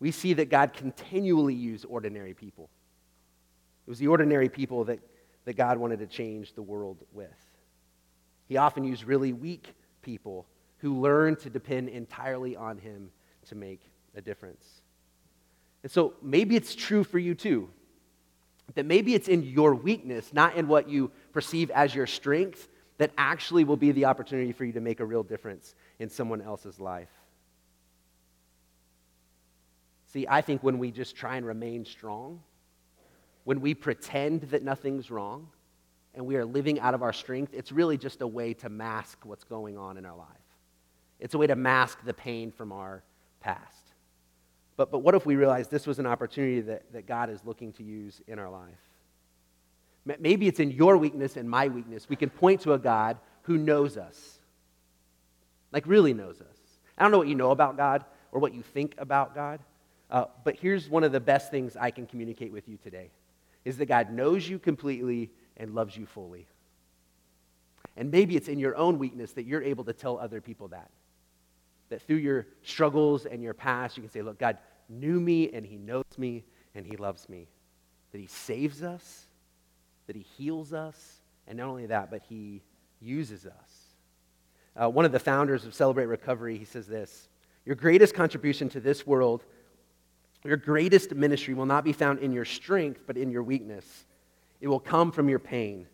We 0.00 0.10
see 0.10 0.32
that 0.34 0.50
God 0.50 0.72
continually 0.72 1.54
used 1.54 1.84
ordinary 1.88 2.34
people. 2.34 2.70
It 3.90 3.98
was 3.98 3.98
the 3.98 4.06
ordinary 4.06 4.48
people 4.48 4.84
that, 4.84 5.00
that 5.46 5.56
God 5.56 5.76
wanted 5.76 5.98
to 5.98 6.06
change 6.06 6.52
the 6.52 6.62
world 6.62 6.98
with. 7.12 7.26
He 8.46 8.56
often 8.56 8.84
used 8.84 9.02
really 9.02 9.32
weak 9.32 9.74
people 10.00 10.46
who 10.78 11.00
learned 11.00 11.40
to 11.40 11.50
depend 11.50 11.88
entirely 11.88 12.54
on 12.54 12.78
Him 12.78 13.10
to 13.48 13.56
make 13.56 13.80
a 14.14 14.20
difference. 14.20 14.64
And 15.82 15.90
so 15.90 16.14
maybe 16.22 16.54
it's 16.54 16.76
true 16.76 17.02
for 17.02 17.18
you 17.18 17.34
too. 17.34 17.68
That 18.76 18.86
maybe 18.86 19.16
it's 19.16 19.26
in 19.26 19.42
your 19.42 19.74
weakness, 19.74 20.32
not 20.32 20.54
in 20.54 20.68
what 20.68 20.88
you 20.88 21.10
perceive 21.32 21.72
as 21.72 21.92
your 21.92 22.06
strength, 22.06 22.68
that 22.98 23.10
actually 23.18 23.64
will 23.64 23.76
be 23.76 23.90
the 23.90 24.04
opportunity 24.04 24.52
for 24.52 24.64
you 24.64 24.74
to 24.74 24.80
make 24.80 25.00
a 25.00 25.04
real 25.04 25.24
difference 25.24 25.74
in 25.98 26.08
someone 26.08 26.42
else's 26.42 26.78
life. 26.78 27.10
See, 30.12 30.28
I 30.28 30.42
think 30.42 30.62
when 30.62 30.78
we 30.78 30.92
just 30.92 31.16
try 31.16 31.34
and 31.34 31.44
remain 31.44 31.84
strong, 31.84 32.40
when 33.50 33.60
we 33.60 33.74
pretend 33.74 34.42
that 34.42 34.62
nothing's 34.62 35.10
wrong, 35.10 35.48
and 36.14 36.24
we 36.24 36.36
are 36.36 36.44
living 36.44 36.78
out 36.78 36.94
of 36.94 37.02
our 37.02 37.12
strength, 37.12 37.52
it's 37.52 37.72
really 37.72 37.98
just 37.98 38.20
a 38.20 38.26
way 38.28 38.54
to 38.54 38.68
mask 38.68 39.18
what's 39.24 39.42
going 39.42 39.76
on 39.76 39.96
in 39.96 40.06
our 40.06 40.16
life. 40.16 40.28
It's 41.18 41.34
a 41.34 41.38
way 41.38 41.48
to 41.48 41.56
mask 41.56 41.98
the 42.04 42.14
pain 42.14 42.52
from 42.52 42.70
our 42.70 43.02
past. 43.40 43.82
But, 44.76 44.92
but 44.92 45.00
what 45.00 45.16
if 45.16 45.26
we 45.26 45.34
realize 45.34 45.66
this 45.66 45.84
was 45.84 45.98
an 45.98 46.06
opportunity 46.06 46.60
that, 46.60 46.92
that 46.92 47.08
God 47.08 47.28
is 47.28 47.40
looking 47.44 47.72
to 47.72 47.82
use 47.82 48.22
in 48.28 48.38
our 48.38 48.48
life? 48.48 48.78
Maybe 50.20 50.46
it's 50.46 50.60
in 50.60 50.70
your 50.70 50.96
weakness 50.96 51.36
and 51.36 51.50
my 51.50 51.66
weakness. 51.66 52.08
We 52.08 52.14
can 52.14 52.30
point 52.30 52.60
to 52.60 52.74
a 52.74 52.78
God 52.78 53.18
who 53.42 53.58
knows 53.58 53.96
us, 53.96 54.38
like 55.72 55.88
really 55.88 56.14
knows 56.14 56.40
us. 56.40 56.56
I 56.96 57.02
don't 57.02 57.10
know 57.10 57.18
what 57.18 57.26
you 57.26 57.34
know 57.34 57.50
about 57.50 57.76
God 57.76 58.04
or 58.30 58.38
what 58.38 58.54
you 58.54 58.62
think 58.62 58.94
about 58.96 59.34
God, 59.34 59.58
uh, 60.08 60.26
but 60.44 60.54
here's 60.54 60.88
one 60.88 61.02
of 61.02 61.10
the 61.10 61.18
best 61.18 61.50
things 61.50 61.76
I 61.76 61.90
can 61.90 62.06
communicate 62.06 62.52
with 62.52 62.68
you 62.68 62.76
today 62.76 63.10
is 63.64 63.78
that 63.78 63.86
God 63.86 64.10
knows 64.10 64.48
you 64.48 64.58
completely 64.58 65.30
and 65.56 65.74
loves 65.74 65.96
you 65.96 66.06
fully. 66.06 66.46
And 67.96 68.10
maybe 68.10 68.36
it's 68.36 68.48
in 68.48 68.58
your 68.58 68.76
own 68.76 68.98
weakness 68.98 69.32
that 69.32 69.44
you're 69.44 69.62
able 69.62 69.84
to 69.84 69.92
tell 69.92 70.18
other 70.18 70.40
people 70.40 70.68
that 70.68 70.90
that 71.90 72.00
through 72.02 72.16
your 72.16 72.46
struggles 72.62 73.26
and 73.26 73.42
your 73.42 73.52
past, 73.52 73.96
you 73.96 74.02
can 74.02 74.10
say, 74.10 74.22
Look, 74.22 74.38
God 74.38 74.58
knew 74.88 75.20
me 75.20 75.50
and 75.52 75.66
He 75.66 75.76
knows 75.76 76.04
me 76.16 76.44
and 76.74 76.86
He 76.86 76.96
loves 76.96 77.28
me. 77.28 77.48
That 78.12 78.20
He 78.20 78.26
saves 78.26 78.82
us, 78.82 79.26
that 80.06 80.16
He 80.16 80.22
heals 80.22 80.72
us, 80.72 81.20
and 81.46 81.58
not 81.58 81.68
only 81.68 81.86
that, 81.86 82.10
but 82.10 82.22
He 82.28 82.62
uses 83.00 83.44
us. 83.44 83.90
Uh, 84.80 84.88
one 84.88 85.04
of 85.04 85.12
the 85.12 85.18
founders 85.18 85.66
of 85.66 85.74
Celebrate 85.74 86.06
Recovery, 86.06 86.56
he 86.56 86.64
says 86.64 86.86
this 86.86 87.28
Your 87.66 87.76
greatest 87.76 88.14
contribution 88.14 88.68
to 88.70 88.80
this 88.80 89.06
world, 89.06 89.44
your 90.44 90.56
greatest 90.56 91.14
ministry 91.14 91.54
will 91.54 91.66
not 91.66 91.84
be 91.84 91.92
found 91.92 92.20
in 92.20 92.32
your 92.32 92.44
strength, 92.44 93.02
but 93.06 93.16
in 93.16 93.30
your 93.30 93.42
weakness. 93.42 93.84
It 94.60 94.68
will 94.68 94.80
come 94.80 95.12
from 95.12 95.28
your 95.28 95.38
pain. 95.38 95.86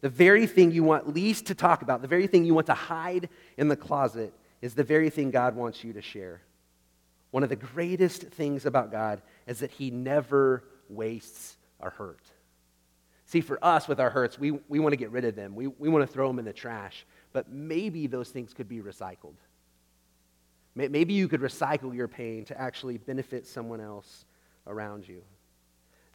The 0.00 0.08
very 0.08 0.46
thing 0.46 0.70
you 0.72 0.82
want 0.82 1.14
least 1.14 1.46
to 1.46 1.54
talk 1.54 1.82
about, 1.82 2.02
the 2.02 2.08
very 2.08 2.26
thing 2.26 2.44
you 2.44 2.54
want 2.54 2.66
to 2.66 2.74
hide 2.74 3.28
in 3.56 3.68
the 3.68 3.76
closet, 3.76 4.34
is 4.60 4.74
the 4.74 4.84
very 4.84 5.10
thing 5.10 5.30
God 5.30 5.54
wants 5.54 5.84
you 5.84 5.92
to 5.92 6.02
share. 6.02 6.42
One 7.30 7.42
of 7.42 7.48
the 7.48 7.56
greatest 7.56 8.22
things 8.22 8.66
about 8.66 8.92
God 8.92 9.22
is 9.46 9.60
that 9.60 9.70
He 9.70 9.90
never 9.90 10.64
wastes 10.88 11.56
our 11.80 11.90
hurt. 11.90 12.20
See, 13.26 13.40
for 13.40 13.58
us 13.64 13.88
with 13.88 13.98
our 13.98 14.10
hurts, 14.10 14.38
we, 14.38 14.52
we 14.68 14.78
want 14.78 14.92
to 14.92 14.96
get 14.96 15.10
rid 15.10 15.24
of 15.24 15.34
them, 15.34 15.54
we, 15.54 15.66
we 15.66 15.88
want 15.88 16.06
to 16.06 16.12
throw 16.12 16.28
them 16.28 16.38
in 16.38 16.44
the 16.44 16.52
trash, 16.52 17.06
but 17.32 17.50
maybe 17.50 18.06
those 18.06 18.28
things 18.28 18.52
could 18.52 18.68
be 18.68 18.80
recycled. 18.80 19.34
Maybe 20.76 21.14
you 21.14 21.28
could 21.28 21.40
recycle 21.40 21.94
your 21.94 22.08
pain 22.08 22.44
to 22.46 22.60
actually 22.60 22.98
benefit 22.98 23.46
someone 23.46 23.80
else 23.80 24.24
around 24.66 25.06
you. 25.06 25.22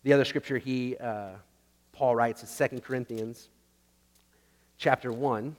The 0.04 0.14
other 0.14 0.26
scripture 0.26 0.58
he, 0.58 0.98
uh, 0.98 1.32
Paul 1.94 2.16
writes 2.16 2.44
is 2.44 2.70
2 2.70 2.82
Corinthians 2.82 3.50
chapter 4.78 5.12
1. 5.12 5.56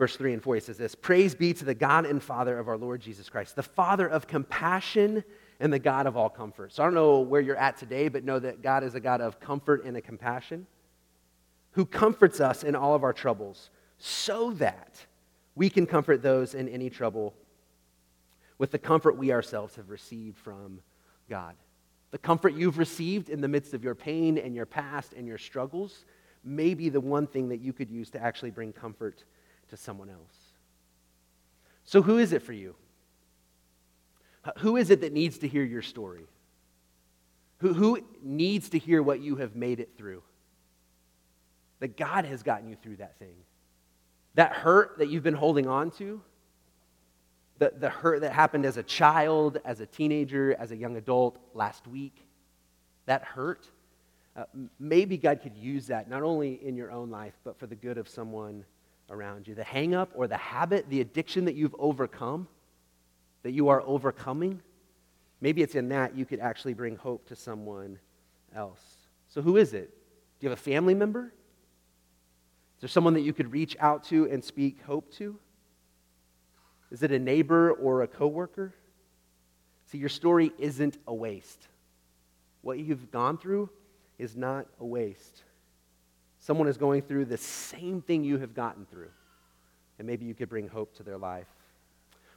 verse 0.00 0.16
3 0.16 0.32
and 0.32 0.42
4, 0.42 0.54
he 0.54 0.60
says 0.62 0.78
this 0.78 0.94
Praise 0.96 1.34
be 1.34 1.52
to 1.52 1.64
the 1.64 1.74
God 1.74 2.06
and 2.06 2.20
Father 2.20 2.58
of 2.58 2.66
our 2.68 2.78
Lord 2.78 3.00
Jesus 3.00 3.28
Christ, 3.28 3.54
the 3.54 3.62
Father 3.62 4.08
of 4.08 4.26
compassion 4.26 5.22
and 5.60 5.70
the 5.70 5.78
God 5.78 6.06
of 6.06 6.16
all 6.16 6.30
comfort. 6.30 6.72
So 6.72 6.82
I 6.82 6.86
don't 6.86 6.94
know 6.94 7.20
where 7.20 7.42
you're 7.42 7.54
at 7.56 7.76
today, 7.76 8.08
but 8.08 8.24
know 8.24 8.38
that 8.38 8.62
God 8.62 8.82
is 8.82 8.94
a 8.94 9.00
God 9.00 9.20
of 9.20 9.38
comfort 9.38 9.84
and 9.84 9.96
a 9.96 10.00
compassion 10.00 10.66
who 11.72 11.84
comforts 11.84 12.40
us 12.40 12.64
in 12.64 12.74
all 12.74 12.94
of 12.94 13.04
our 13.04 13.12
troubles, 13.12 13.68
so 13.98 14.52
that 14.52 15.04
We 15.54 15.68
can 15.70 15.86
comfort 15.86 16.22
those 16.22 16.54
in 16.54 16.68
any 16.68 16.90
trouble 16.90 17.34
with 18.58 18.70
the 18.70 18.78
comfort 18.78 19.16
we 19.16 19.32
ourselves 19.32 19.76
have 19.76 19.88
received 19.90 20.36
from 20.38 20.80
God. 21.28 21.54
The 22.10 22.18
comfort 22.18 22.54
you've 22.54 22.78
received 22.78 23.30
in 23.30 23.40
the 23.40 23.48
midst 23.48 23.72
of 23.72 23.82
your 23.82 23.94
pain 23.94 24.36
and 24.36 24.54
your 24.54 24.66
past 24.66 25.12
and 25.12 25.26
your 25.26 25.38
struggles 25.38 26.04
may 26.44 26.74
be 26.74 26.88
the 26.88 27.00
one 27.00 27.26
thing 27.26 27.48
that 27.48 27.60
you 27.60 27.72
could 27.72 27.90
use 27.90 28.10
to 28.10 28.22
actually 28.22 28.50
bring 28.50 28.72
comfort 28.72 29.24
to 29.68 29.76
someone 29.76 30.10
else. 30.10 30.36
So, 31.84 32.02
who 32.02 32.18
is 32.18 32.32
it 32.32 32.42
for 32.42 32.52
you? 32.52 32.74
Who 34.58 34.76
is 34.76 34.90
it 34.90 35.00
that 35.02 35.12
needs 35.12 35.38
to 35.38 35.48
hear 35.48 35.64
your 35.64 35.82
story? 35.82 36.26
Who, 37.58 37.74
who 37.74 38.00
needs 38.22 38.70
to 38.70 38.78
hear 38.78 39.02
what 39.02 39.20
you 39.20 39.36
have 39.36 39.54
made 39.54 39.80
it 39.80 39.90
through? 39.96 40.22
That 41.78 41.96
God 41.96 42.24
has 42.24 42.42
gotten 42.42 42.68
you 42.68 42.76
through 42.76 42.96
that 42.96 43.18
thing. 43.18 43.34
That 44.34 44.52
hurt 44.52 44.98
that 44.98 45.08
you've 45.08 45.22
been 45.22 45.34
holding 45.34 45.66
on 45.66 45.90
to, 45.92 46.20
the, 47.58 47.72
the 47.78 47.90
hurt 47.90 48.22
that 48.22 48.32
happened 48.32 48.64
as 48.64 48.78
a 48.78 48.82
child, 48.82 49.58
as 49.64 49.80
a 49.80 49.86
teenager, 49.86 50.54
as 50.58 50.70
a 50.70 50.76
young 50.76 50.96
adult 50.96 51.38
last 51.52 51.86
week, 51.86 52.16
that 53.06 53.22
hurt, 53.22 53.68
uh, 54.36 54.44
maybe 54.78 55.16
God 55.16 55.42
could 55.42 55.56
use 55.56 55.88
that 55.88 56.08
not 56.08 56.22
only 56.22 56.54
in 56.64 56.74
your 56.74 56.90
own 56.90 57.10
life, 57.10 57.34
but 57.44 57.58
for 57.58 57.66
the 57.66 57.74
good 57.74 57.98
of 57.98 58.08
someone 58.08 58.64
around 59.10 59.46
you. 59.46 59.54
The 59.54 59.64
hang 59.64 59.94
up 59.94 60.10
or 60.14 60.26
the 60.26 60.36
habit, 60.36 60.88
the 60.88 61.00
addiction 61.00 61.44
that 61.44 61.54
you've 61.54 61.74
overcome, 61.78 62.48
that 63.42 63.52
you 63.52 63.68
are 63.68 63.82
overcoming, 63.82 64.62
maybe 65.40 65.62
it's 65.62 65.74
in 65.74 65.88
that 65.90 66.16
you 66.16 66.24
could 66.24 66.40
actually 66.40 66.74
bring 66.74 66.96
hope 66.96 67.26
to 67.28 67.36
someone 67.36 67.98
else. 68.54 68.82
So, 69.28 69.42
who 69.42 69.56
is 69.56 69.74
it? 69.74 69.90
Do 70.38 70.46
you 70.46 70.50
have 70.50 70.58
a 70.58 70.62
family 70.62 70.94
member? 70.94 71.32
Is 72.80 72.84
there 72.84 72.88
someone 72.88 73.12
that 73.12 73.20
you 73.20 73.34
could 73.34 73.52
reach 73.52 73.76
out 73.78 74.04
to 74.04 74.26
and 74.30 74.42
speak 74.42 74.80
hope 74.86 75.12
to? 75.16 75.36
Is 76.90 77.02
it 77.02 77.12
a 77.12 77.18
neighbor 77.18 77.72
or 77.72 78.00
a 78.00 78.08
coworker? 78.08 78.74
See, 79.84 79.98
your 79.98 80.08
story 80.08 80.50
isn't 80.58 80.96
a 81.06 81.12
waste. 81.12 81.68
What 82.62 82.78
you've 82.78 83.10
gone 83.10 83.36
through 83.36 83.68
is 84.18 84.34
not 84.34 84.66
a 84.80 84.86
waste. 84.86 85.42
Someone 86.38 86.68
is 86.68 86.78
going 86.78 87.02
through 87.02 87.26
the 87.26 87.36
same 87.36 88.00
thing 88.00 88.24
you 88.24 88.38
have 88.38 88.54
gotten 88.54 88.86
through, 88.86 89.10
and 89.98 90.08
maybe 90.08 90.24
you 90.24 90.32
could 90.34 90.48
bring 90.48 90.66
hope 90.66 90.94
to 90.96 91.02
their 91.02 91.18
life. 91.18 91.48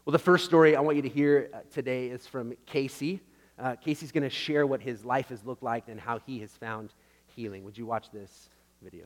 Well, 0.03 0.11
the 0.11 0.19
first 0.19 0.43
story 0.43 0.75
I 0.75 0.81
want 0.81 0.97
you 0.97 1.03
to 1.03 1.09
hear 1.09 1.51
uh, 1.53 1.59
today 1.71 2.07
is 2.07 2.27
from 2.27 2.53
Casey. 2.65 3.21
Uh, 3.57 3.77
Casey's 3.77 4.11
going 4.11 4.23
to 4.23 4.29
share 4.29 4.67
what 4.67 4.81
his 4.81 5.05
life 5.05 5.29
has 5.29 5.41
looked 5.45 5.63
like 5.63 5.87
and 5.87 5.97
how 5.97 6.19
he 6.25 6.39
has 6.39 6.51
found 6.51 6.93
healing. 7.33 7.63
Would 7.63 7.77
you 7.77 7.85
watch 7.85 8.11
this 8.11 8.49
video? 8.81 9.05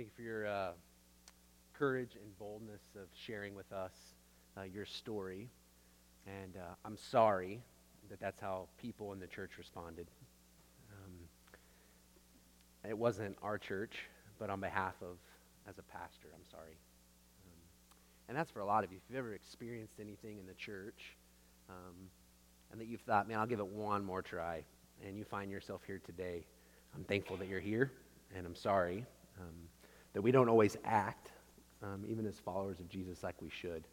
Thank 0.00 0.12
you 0.12 0.16
for 0.16 0.22
your 0.22 0.46
uh, 0.46 0.70
courage 1.74 2.12
and 2.14 2.38
boldness 2.38 2.80
of 2.96 3.08
sharing 3.26 3.54
with 3.54 3.70
us 3.70 3.92
uh, 4.56 4.62
your 4.62 4.86
story. 4.86 5.50
And 6.26 6.56
uh, 6.56 6.72
I'm 6.86 6.96
sorry 6.96 7.60
that 8.08 8.18
that's 8.18 8.40
how 8.40 8.68
people 8.80 9.12
in 9.12 9.20
the 9.20 9.26
church 9.26 9.58
responded. 9.58 10.06
Um, 10.90 11.12
it 12.88 12.96
wasn't 12.96 13.36
our 13.42 13.58
church, 13.58 14.06
but 14.38 14.48
on 14.48 14.58
behalf 14.58 14.94
of, 15.02 15.18
as 15.68 15.78
a 15.78 15.82
pastor, 15.82 16.28
I'm 16.34 16.50
sorry. 16.50 16.78
Um, 17.44 17.60
and 18.28 18.38
that's 18.38 18.50
for 18.50 18.60
a 18.60 18.66
lot 18.66 18.84
of 18.84 18.92
you. 18.92 18.96
If 18.96 19.02
you've 19.10 19.18
ever 19.18 19.34
experienced 19.34 20.00
anything 20.00 20.38
in 20.38 20.46
the 20.46 20.54
church 20.54 21.14
um, 21.68 22.08
and 22.72 22.80
that 22.80 22.86
you've 22.86 23.02
thought, 23.02 23.28
man, 23.28 23.38
I'll 23.38 23.46
give 23.46 23.60
it 23.60 23.68
one 23.68 24.02
more 24.02 24.22
try, 24.22 24.64
and 25.06 25.18
you 25.18 25.24
find 25.24 25.50
yourself 25.50 25.82
here 25.86 26.00
today, 26.06 26.46
I'm 26.96 27.04
thankful 27.04 27.36
that 27.36 27.48
you're 27.48 27.60
here, 27.60 27.92
and 28.34 28.46
I'm 28.46 28.56
sorry. 28.56 29.04
That 30.12 30.22
we 30.22 30.32
don't 30.32 30.48
always 30.48 30.76
act, 30.84 31.32
um, 31.82 32.04
even 32.08 32.26
as 32.26 32.38
followers 32.38 32.80
of 32.80 32.88
Jesus, 32.88 33.22
like 33.22 33.40
we 33.40 33.50
should. 33.50 33.84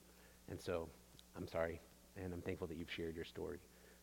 And 0.49 0.59
so 0.59 0.87
I'm 1.35 1.47
sorry, 1.47 1.79
and 2.15 2.33
I'm 2.33 2.41
thankful 2.41 2.67
that 2.67 2.77
you've 2.77 2.91
shared 2.91 3.15
your 3.15 3.25
story 3.25 3.59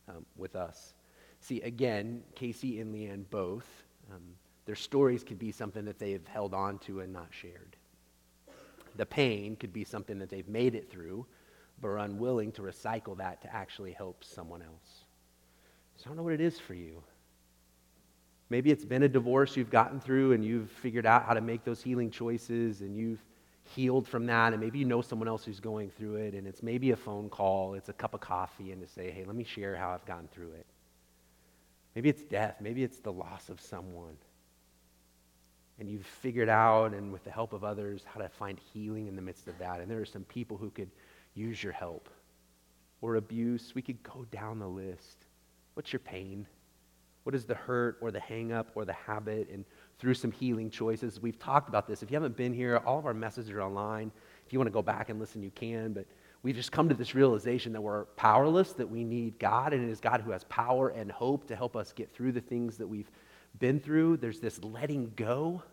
um, 0.07 0.25
with 0.37 0.55
us. 0.55 0.93
See, 1.41 1.61
again, 1.61 2.23
Casey 2.35 2.79
and 2.79 2.93
Leanne 2.93 3.25
both, 3.29 3.67
um, 4.11 4.21
their 4.65 4.75
stories 4.75 5.23
could 5.23 5.37
be 5.39 5.51
something 5.51 5.85
that 5.85 5.99
they've 5.99 6.25
held 6.27 6.53
on 6.53 6.79
to 6.79 7.01
and 7.01 7.11
not 7.13 7.27
shared. 7.29 7.75
The 8.95 9.05
pain 9.05 9.55
could 9.57 9.73
be 9.73 9.83
something 9.83 10.17
that 10.19 10.29
they've 10.29 10.47
made 10.47 10.73
it 10.73 10.89
through, 10.89 11.25
but 11.81 11.89
are 11.89 11.99
unwilling 11.99 12.51
to 12.53 12.61
recycle 12.61 13.17
that 13.17 13.41
to 13.41 13.53
actually 13.53 13.91
help 13.91 14.23
someone 14.23 14.61
else. 14.61 15.03
So 15.97 16.03
I 16.05 16.07
don't 16.09 16.17
know 16.17 16.23
what 16.23 16.33
it 16.33 16.41
is 16.41 16.59
for 16.59 16.73
you. 16.73 17.03
Maybe 18.49 18.71
it's 18.71 18.85
been 18.85 19.03
a 19.03 19.09
divorce 19.09 19.57
you've 19.57 19.71
gotten 19.71 19.99
through 19.99 20.33
and 20.33 20.45
you've 20.45 20.69
figured 20.69 21.05
out 21.05 21.23
how 21.25 21.33
to 21.33 21.41
make 21.41 21.63
those 21.63 21.81
healing 21.81 22.11
choices 22.11 22.81
and 22.81 22.95
you've 22.95 23.23
healed 23.63 24.07
from 24.07 24.27
that. 24.27 24.53
And 24.53 24.61
maybe 24.61 24.79
you 24.79 24.85
know 24.85 25.01
someone 25.01 25.27
else 25.27 25.43
who's 25.43 25.59
going 25.59 25.89
through 25.89 26.15
it 26.17 26.33
and 26.35 26.45
it's 26.45 26.61
maybe 26.61 26.91
a 26.91 26.95
phone 26.95 27.29
call, 27.29 27.73
it's 27.73 27.89
a 27.89 27.93
cup 27.93 28.13
of 28.13 28.21
coffee, 28.21 28.71
and 28.71 28.81
to 28.81 28.87
say, 28.87 29.09
hey, 29.09 29.23
let 29.25 29.35
me 29.35 29.43
share 29.43 29.75
how 29.75 29.89
I've 29.89 30.05
gone 30.05 30.29
through 30.31 30.51
it. 30.51 30.65
Maybe 31.95 32.09
it's 32.09 32.23
death. 32.23 32.57
Maybe 32.59 32.83
it's 32.83 32.99
the 32.99 33.11
loss 33.11 33.49
of 33.49 33.59
someone. 33.59 34.17
And 35.79 35.89
you've 35.89 36.05
figured 36.05 36.49
out, 36.49 36.93
and 36.93 37.11
with 37.11 37.23
the 37.23 37.31
help 37.31 37.51
of 37.51 37.63
others, 37.63 38.03
how 38.05 38.21
to 38.21 38.29
find 38.29 38.59
healing 38.73 39.07
in 39.07 39.15
the 39.15 39.21
midst 39.21 39.47
of 39.47 39.57
that. 39.59 39.81
And 39.81 39.89
there 39.89 39.99
are 39.99 40.05
some 40.05 40.23
people 40.23 40.55
who 40.55 40.69
could 40.69 40.89
use 41.33 41.63
your 41.63 41.73
help. 41.73 42.09
Or 43.01 43.15
abuse. 43.15 43.73
We 43.75 43.81
could 43.81 44.01
go 44.03 44.25
down 44.31 44.59
the 44.59 44.67
list. 44.67 45.25
What's 45.73 45.91
your 45.91 45.99
pain? 45.99 46.47
What 47.25 47.33
is 47.33 47.45
the 47.45 47.55
hurt 47.55 47.97
or 48.01 48.11
the 48.11 48.19
hang 48.19 48.51
up 48.51 48.67
or 48.75 48.85
the 48.85 48.93
habit? 48.93 49.49
And 49.51 49.65
through 49.97 50.13
some 50.13 50.31
healing 50.31 50.69
choices, 50.69 51.19
we've 51.19 51.39
talked 51.39 51.67
about 51.69 51.87
this. 51.87 52.03
If 52.03 52.11
you 52.11 52.15
haven't 52.15 52.37
been 52.37 52.53
here, 52.53 52.77
all 52.85 52.99
of 52.99 53.07
our 53.07 53.15
messages 53.15 53.49
are 53.49 53.63
online. 53.63 54.11
If 54.45 54.53
you 54.53 54.59
want 54.59 54.67
to 54.67 54.71
go 54.73 54.83
back 54.83 55.09
and 55.09 55.19
listen, 55.19 55.41
you 55.41 55.49
can. 55.49 55.91
But 55.93 56.05
we've 56.43 56.55
just 56.55 56.71
come 56.71 56.87
to 56.87 56.93
this 56.93 57.15
realization 57.15 57.73
that 57.73 57.81
we're 57.81 58.05
powerless, 58.15 58.73
that 58.73 58.87
we 58.87 59.03
need 59.03 59.39
God, 59.39 59.73
and 59.73 59.83
it 59.83 59.91
is 59.91 59.99
God 59.99 60.21
who 60.21 60.29
has 60.29 60.43
power 60.43 60.89
and 60.89 61.11
hope 61.11 61.47
to 61.47 61.55
help 61.55 61.75
us 61.75 61.91
get 61.93 62.13
through 62.13 62.31
the 62.31 62.41
things 62.41 62.77
that 62.77 62.85
we've 62.85 63.09
been 63.57 63.79
through. 63.79 64.17
There's 64.17 64.39
this 64.39 64.63
letting 64.63 65.11
go, 65.15 65.63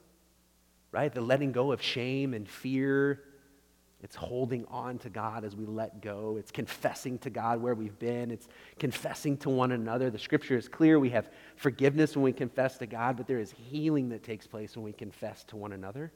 right? 0.90 1.12
The 1.12 1.20
letting 1.20 1.52
go 1.52 1.70
of 1.70 1.82
shame 1.82 2.32
and 2.32 2.48
fear 2.48 3.24
it's 4.02 4.16
holding 4.16 4.64
on 4.66 4.98
to 4.98 5.10
God 5.10 5.44
as 5.44 5.54
we 5.54 5.64
let 5.64 6.02
go. 6.02 6.36
It's 6.36 6.50
confessing 6.50 7.18
to 7.18 7.30
God 7.30 7.62
where 7.62 7.74
we've 7.74 7.98
been. 8.00 8.32
It's 8.32 8.48
confessing 8.78 9.36
to 9.38 9.50
one 9.50 9.72
another. 9.72 10.10
The 10.10 10.18
scripture 10.18 10.56
is 10.56 10.68
clear. 10.68 10.98
We 10.98 11.10
have 11.10 11.30
forgiveness 11.54 12.16
when 12.16 12.24
we 12.24 12.32
confess 12.32 12.78
to 12.78 12.86
God, 12.86 13.16
but 13.16 13.28
there 13.28 13.38
is 13.38 13.52
healing 13.52 14.08
that 14.08 14.24
takes 14.24 14.46
place 14.46 14.76
when 14.76 14.84
we 14.84 14.92
confess 14.92 15.44
to 15.44 15.56
one 15.56 15.72
another. 15.72 16.12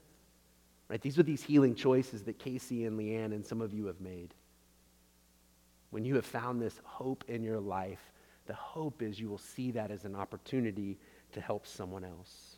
Right? 0.89 1.01
These 1.01 1.17
are 1.19 1.23
these 1.23 1.45
healing 1.45 1.77
choices 1.77 2.25
that 2.25 2.41
Casey 2.41 2.87
and 2.87 2.99
Leanne 2.99 3.33
and 3.33 3.47
some 3.47 3.61
of 3.61 3.73
you 3.73 3.87
have 3.87 4.01
made. 4.01 4.35
When 5.91 6.05
you 6.05 6.17
have 6.17 6.27
found 6.27 6.61
this 6.61 6.81
hope 6.83 7.25
in 7.29 7.45
your 7.45 7.61
life, 7.61 8.13
the 8.47 8.55
hope 8.55 9.01
is 9.01 9.21
you 9.21 9.29
will 9.29 9.39
see 9.39 9.71
that 9.73 9.93
as 9.93 10.05
an 10.05 10.17
opportunity 10.17 10.99
to 11.33 11.41
help 11.41 11.67
someone 11.67 12.05
else. 12.05 12.57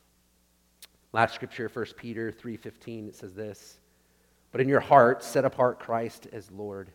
Last 1.13 1.35
scripture, 1.35 1.69
1 1.69 1.97
Peter 1.97 2.33
3:15, 2.33 3.09
it 3.09 3.15
says 3.15 3.35
this. 3.35 3.81
But 4.53 4.61
in 4.61 4.69
your 4.69 4.81
heart, 4.81 5.23
set 5.23 5.45
apart 5.45 5.79
Christ 5.79 6.27
as 6.33 6.51
Lord. 6.51 6.91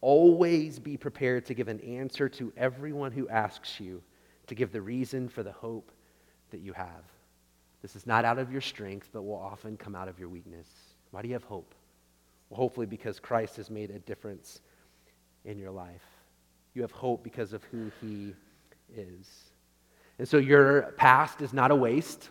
Always 0.00 0.78
be 0.78 0.96
prepared 0.96 1.44
to 1.46 1.54
give 1.54 1.68
an 1.68 1.80
answer 1.80 2.28
to 2.30 2.52
everyone 2.56 3.12
who 3.12 3.28
asks 3.28 3.80
you 3.80 4.02
to 4.46 4.54
give 4.54 4.72
the 4.72 4.80
reason 4.80 5.28
for 5.28 5.42
the 5.42 5.52
hope 5.52 5.90
that 6.50 6.60
you 6.60 6.72
have. 6.72 7.04
This 7.82 7.96
is 7.96 8.06
not 8.06 8.24
out 8.24 8.38
of 8.38 8.50
your 8.52 8.60
strength, 8.60 9.10
but 9.12 9.22
will 9.22 9.38
often 9.38 9.76
come 9.76 9.94
out 9.94 10.08
of 10.08 10.18
your 10.18 10.28
weakness. 10.28 10.68
Why 11.10 11.22
do 11.22 11.28
you 11.28 11.34
have 11.34 11.44
hope? 11.44 11.74
Well, 12.48 12.58
hopefully, 12.58 12.86
because 12.86 13.20
Christ 13.20 13.56
has 13.56 13.70
made 13.70 13.90
a 13.90 13.98
difference 14.00 14.60
in 15.44 15.58
your 15.58 15.70
life. 15.70 16.04
You 16.74 16.82
have 16.82 16.92
hope 16.92 17.22
because 17.22 17.52
of 17.52 17.62
who 17.64 17.90
he 18.00 18.34
is. 18.96 19.28
And 20.18 20.28
so 20.28 20.38
your 20.38 20.94
past 20.96 21.40
is 21.42 21.52
not 21.52 21.70
a 21.70 21.76
waste 21.76 22.30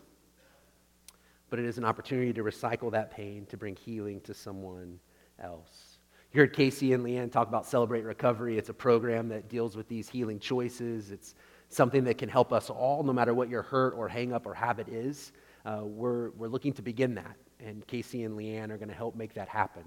but 1.49 1.59
it 1.59 1.65
is 1.65 1.77
an 1.77 1.85
opportunity 1.85 2.33
to 2.33 2.43
recycle 2.43 2.91
that 2.91 3.11
pain 3.11 3.45
to 3.47 3.57
bring 3.57 3.75
healing 3.75 4.21
to 4.21 4.33
someone 4.33 4.99
else. 5.39 5.99
You 6.33 6.41
heard 6.41 6.53
Casey 6.53 6.93
and 6.93 7.05
Leanne 7.05 7.31
talk 7.31 7.47
about 7.47 7.65
Celebrate 7.65 8.03
Recovery. 8.03 8.57
It's 8.57 8.69
a 8.69 8.73
program 8.73 9.29
that 9.29 9.47
deals 9.47 9.77
with 9.77 9.87
these 9.87 10.09
healing 10.09 10.39
choices. 10.39 11.11
It's 11.11 11.35
something 11.69 12.03
that 12.03 12.17
can 12.17 12.29
help 12.29 12.51
us 12.51 12.69
all, 12.69 13.03
no 13.03 13.13
matter 13.13 13.33
what 13.33 13.49
your 13.49 13.61
hurt 13.61 13.93
or 13.93 14.07
hang 14.07 14.33
up 14.33 14.45
or 14.45 14.53
habit 14.53 14.89
is. 14.89 15.31
Uh, 15.65 15.81
we're, 15.83 16.31
we're 16.31 16.47
looking 16.47 16.73
to 16.73 16.81
begin 16.81 17.15
that, 17.15 17.35
and 17.59 17.85
Casey 17.87 18.23
and 18.23 18.37
Leanne 18.37 18.69
are 18.69 18.77
going 18.77 18.89
to 18.89 18.95
help 18.95 19.15
make 19.15 19.33
that 19.33 19.47
happen. 19.47 19.83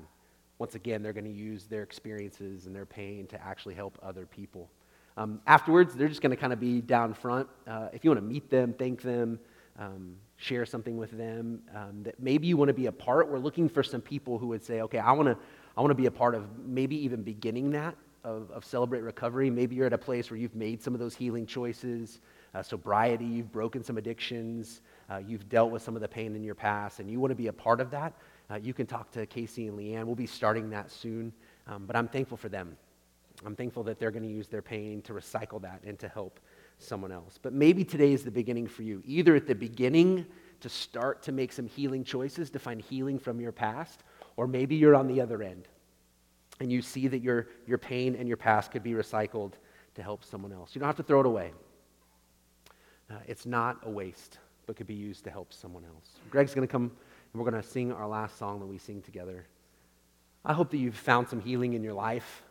Once 0.59 0.75
again, 0.75 1.03
they're 1.03 1.13
going 1.13 1.25
to 1.25 1.31
use 1.31 1.67
their 1.67 1.83
experiences 1.83 2.67
and 2.67 2.75
their 2.75 2.85
pain 2.85 3.27
to 3.27 3.43
actually 3.43 3.75
help 3.75 3.99
other 4.03 4.27
people. 4.27 4.71
Um, 5.17 5.41
afterwards, 5.47 5.95
they're 5.95 6.09
just 6.09 6.23
going 6.23 6.31
to 6.31 6.37
kind 6.37 6.53
of 6.53 6.61
be 6.61 6.81
down 6.81 7.15
front. 7.15 7.49
Uh, 7.67 7.89
if 7.93 8.05
you 8.05 8.11
want 8.11 8.21
to 8.21 8.27
meet 8.27 8.51
them, 8.51 8.75
thank 8.79 9.03
them, 9.03 9.39
um, 9.81 10.15
share 10.37 10.65
something 10.65 10.97
with 10.97 11.11
them 11.11 11.63
um, 11.75 12.03
that 12.05 12.21
maybe 12.21 12.47
you 12.47 12.57
want 12.57 12.69
to 12.69 12.75
be 12.75 12.87
a 12.87 12.93
part. 12.93 13.29
We're 13.29 13.39
looking 13.39 13.69
for 13.69 13.83
some 13.83 14.01
people 14.01 14.39
who 14.39 14.47
would 14.49 14.63
say, 14.63 14.83
okay, 14.83 14.99
I 14.99 15.13
want 15.13 15.29
to 15.29 15.37
I 15.77 15.81
want 15.81 15.91
to 15.91 15.97
be 15.97 16.07
a 16.07 16.11
part 16.11 16.35
of 16.35 16.45
maybe 16.65 16.97
even 17.05 17.23
beginning 17.23 17.71
that 17.71 17.97
of, 18.23 18.51
of 18.51 18.65
Celebrate 18.65 19.01
Recovery. 19.01 19.49
Maybe 19.51 19.77
you're 19.77 19.87
at 19.87 19.93
a 19.93 19.99
place 19.99 20.31
where 20.31 20.39
you've 20.39 20.55
made 20.55 20.83
some 20.83 20.95
of 20.95 21.01
those 21.01 21.15
healing 21.17 21.47
choices. 21.47 22.21
uh, 22.55 22.63
sobriety, 22.63 23.25
you've 23.25 23.53
broken 23.53 23.83
some 23.83 23.97
addictions, 23.99 24.83
uh, 25.11 25.19
you've 25.19 25.49
dealt 25.49 25.71
with 25.71 25.83
some 25.83 25.95
of 25.95 26.03
the 26.03 26.09
pain 26.09 26.35
in 26.35 26.43
your 26.43 26.55
past, 26.55 27.01
and 27.01 27.11
you 27.11 27.21
want 27.21 27.31
to 27.31 27.37
be 27.37 27.47
a 27.47 27.53
part 27.53 27.81
of 27.81 27.91
that, 27.91 28.15
uh, 28.51 28.57
you 28.57 28.75
can 28.75 28.87
talk 28.87 29.11
to 29.13 29.27
Casey 29.27 29.69
and 29.69 29.79
Leanne. 29.79 30.05
We'll 30.05 30.15
be 30.17 30.27
starting 30.27 30.71
that 30.71 30.91
soon. 30.91 31.33
Um, 31.67 31.87
but 31.87 31.95
I'm 31.95 32.09
thankful 32.09 32.37
for 32.37 32.49
them. 32.49 32.77
I'm 33.47 33.55
thankful 33.55 33.85
that 33.85 33.99
they're 33.99 34.11
going 34.11 34.25
to 34.25 34.29
use 34.29 34.49
their 34.49 34.63
pain 34.63 35.03
to 35.03 35.13
recycle 35.13 35.63
that 35.63 35.81
and 35.85 35.99
to 36.01 36.09
help 36.09 36.41
someone 36.83 37.13
else. 37.13 37.39
But 37.41 37.53
maybe 37.53 37.85
today 37.85 38.13
is 38.13 38.25
the 38.25 38.31
beginning 38.31 38.67
for 38.67 38.83
you. 38.83 39.03
Either 39.05 39.37
at 39.37 39.47
the 39.47 39.55
beginning 39.55 40.27
to 40.61 40.69
start 40.69 41.23
to 41.23 41.33
make 41.33 41.53
some 41.53 41.67
healing 41.67 42.05
choices 42.05 42.51
to 42.51 42.59
find 42.59 42.81
healing 42.81 43.19
from 43.19 43.41
your 43.41 43.53
past, 43.53 44.03
or 44.37 44.47
maybe 44.47 44.77
you're 44.77 44.95
on 44.95 45.07
the 45.07 45.21
other 45.21 45.43
end 45.43 45.69
and 46.61 46.71
you 46.71 46.83
see 46.83 47.09
that 47.09 47.23
your, 47.23 47.49
your 47.67 47.79
pain 47.79 48.15
and 48.15 48.29
your 48.29 48.37
past 48.37 48.71
could 48.71 48.83
be 48.83 48.93
recycled 48.93 49.53
to 49.95 50.03
help 50.03 50.23
someone 50.23 50.53
else. 50.53 50.75
You 50.75 50.81
don't 50.81 50.89
have 50.89 50.97
to 50.97 51.03
throw 51.03 51.21
it 51.21 51.27
away. 51.27 51.53
Uh, 53.11 53.15
it's 53.27 53.47
not 53.47 53.79
a 53.85 53.91
waste, 53.91 54.39
but 54.67 54.77
could 54.77 54.87
be 54.87 54.95
used 54.95 55.25
to 55.25 55.31
help 55.31 55.53
someone 55.53 55.85
else. 55.85 56.19
Greg's 56.31 56.55
going 56.55 56.67
to 56.67 56.71
come 56.71 56.93
and 57.33 57.41
we're 57.43 57.51
going 57.51 57.61
to 57.61 57.69
sing 57.69 57.93
our 57.93 58.07
last 58.07 58.39
song 58.39 58.61
that 58.61 58.67
we 58.67 58.79
sing 58.79 59.03
together. 59.03 59.47
I 60.45 60.53
hope 60.53 60.71
that 60.71 60.79
you've 60.79 60.97
found 60.97 61.29
some 61.29 61.41
healing 61.41 61.75
in 61.75 61.83
your 61.83 61.95
life. 61.95 62.43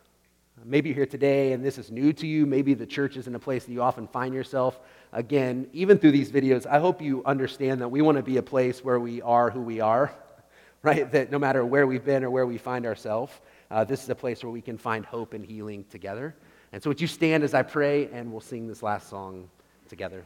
Maybe 0.64 0.90
you're 0.90 0.96
here 0.96 1.06
today 1.06 1.52
and 1.52 1.64
this 1.64 1.78
is 1.78 1.90
new 1.90 2.12
to 2.14 2.26
you. 2.26 2.46
Maybe 2.46 2.74
the 2.74 2.86
church 2.86 3.16
isn't 3.16 3.34
a 3.34 3.38
place 3.38 3.64
that 3.64 3.72
you 3.72 3.82
often 3.82 4.06
find 4.06 4.34
yourself. 4.34 4.80
Again, 5.12 5.68
even 5.72 5.98
through 5.98 6.12
these 6.12 6.30
videos, 6.30 6.66
I 6.66 6.78
hope 6.78 7.00
you 7.00 7.22
understand 7.24 7.80
that 7.80 7.88
we 7.88 8.02
want 8.02 8.16
to 8.16 8.22
be 8.22 8.36
a 8.36 8.42
place 8.42 8.84
where 8.84 9.00
we 9.00 9.22
are 9.22 9.50
who 9.50 9.60
we 9.62 9.80
are, 9.80 10.12
right? 10.82 11.10
That 11.10 11.30
no 11.30 11.38
matter 11.38 11.64
where 11.64 11.86
we've 11.86 12.04
been 12.04 12.24
or 12.24 12.30
where 12.30 12.46
we 12.46 12.58
find 12.58 12.86
ourselves, 12.86 13.32
uh, 13.70 13.84
this 13.84 14.02
is 14.02 14.10
a 14.10 14.14
place 14.14 14.42
where 14.42 14.52
we 14.52 14.60
can 14.60 14.76
find 14.76 15.04
hope 15.04 15.34
and 15.34 15.44
healing 15.44 15.84
together. 15.90 16.34
And 16.72 16.82
so, 16.82 16.90
would 16.90 17.00
you 17.00 17.06
stand 17.06 17.42
as 17.42 17.54
I 17.54 17.62
pray 17.62 18.08
and 18.12 18.30
we'll 18.30 18.40
sing 18.40 18.68
this 18.68 18.82
last 18.82 19.08
song 19.08 19.48
together? 19.88 20.24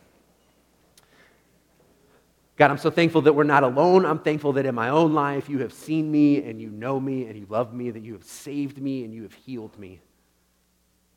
God, 2.56 2.70
I'm 2.70 2.78
so 2.78 2.90
thankful 2.90 3.22
that 3.22 3.32
we're 3.32 3.42
not 3.42 3.64
alone. 3.64 4.06
I'm 4.06 4.20
thankful 4.20 4.52
that 4.52 4.64
in 4.64 4.74
my 4.74 4.90
own 4.90 5.12
life 5.12 5.48
you 5.48 5.58
have 5.58 5.72
seen 5.72 6.10
me 6.10 6.44
and 6.44 6.60
you 6.60 6.70
know 6.70 7.00
me 7.00 7.26
and 7.26 7.36
you 7.36 7.46
love 7.48 7.74
me, 7.74 7.90
that 7.90 8.02
you 8.02 8.12
have 8.12 8.22
saved 8.22 8.80
me 8.80 9.04
and 9.04 9.12
you 9.12 9.22
have 9.22 9.32
healed 9.32 9.76
me, 9.76 10.00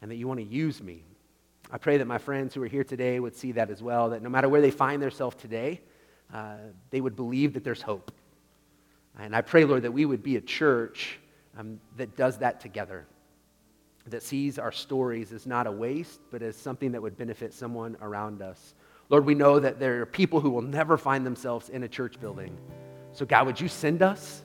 and 0.01 0.11
that 0.11 0.15
you 0.15 0.27
want 0.27 0.39
to 0.39 0.45
use 0.45 0.81
me. 0.81 1.03
I 1.71 1.77
pray 1.77 1.97
that 1.97 2.05
my 2.05 2.17
friends 2.17 2.53
who 2.53 2.63
are 2.63 2.67
here 2.67 2.83
today 2.83 3.19
would 3.19 3.35
see 3.35 3.51
that 3.53 3.69
as 3.69 3.83
well, 3.83 4.09
that 4.11 4.21
no 4.21 4.29
matter 4.29 4.47
where 4.47 4.61
they 4.61 4.71
find 4.71 5.01
themselves 5.01 5.35
today, 5.35 5.81
uh, 6.33 6.55
they 6.91 7.01
would 7.01 7.15
believe 7.15 7.53
that 7.53 7.63
there's 7.63 7.81
hope. 7.81 8.11
And 9.19 9.35
I 9.35 9.41
pray, 9.41 9.65
Lord, 9.65 9.83
that 9.83 9.91
we 9.91 10.05
would 10.05 10.23
be 10.23 10.35
a 10.35 10.41
church 10.41 11.19
um, 11.57 11.79
that 11.97 12.15
does 12.15 12.37
that 12.37 12.59
together, 12.59 13.05
that 14.05 14.23
sees 14.23 14.59
our 14.59 14.71
stories 14.71 15.33
as 15.33 15.45
not 15.45 15.67
a 15.67 15.71
waste, 15.71 16.21
but 16.31 16.41
as 16.41 16.55
something 16.55 16.91
that 16.91 17.01
would 17.01 17.17
benefit 17.17 17.53
someone 17.53 17.97
around 18.01 18.41
us. 18.41 18.75
Lord, 19.09 19.25
we 19.25 19.35
know 19.35 19.59
that 19.59 19.79
there 19.79 20.01
are 20.01 20.05
people 20.05 20.39
who 20.39 20.51
will 20.51 20.61
never 20.61 20.97
find 20.97 21.25
themselves 21.25 21.69
in 21.69 21.83
a 21.83 21.87
church 21.87 22.19
building. 22.19 22.55
So, 23.13 23.25
God, 23.25 23.47
would 23.47 23.59
you 23.59 23.67
send 23.67 24.01
us? 24.01 24.43